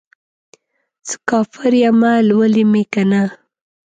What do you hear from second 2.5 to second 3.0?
مې